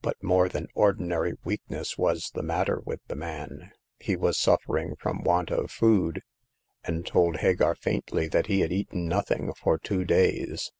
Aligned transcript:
But 0.00 0.22
more 0.22 0.48
than 0.48 0.68
ordinary 0.76 1.32
weakness 1.42 1.98
was 1.98 2.30
the 2.32 2.42
matter 2.44 2.80
with 2.84 3.00
the 3.08 3.16
man; 3.16 3.72
he 3.98 4.14
was 4.14 4.38
suffering 4.38 4.94
from 4.94 5.24
want 5.24 5.50
of 5.50 5.72
food, 5.72 6.22
and 6.84 7.04
told 7.04 7.38
Hagar 7.38 7.74
faintly 7.74 8.28
that 8.28 8.46
he 8.46 8.60
had 8.60 8.70
eaten 8.72 9.08
nothing 9.08 9.52
for 9.54 9.76
two 9.76 10.04
days. 10.04 10.70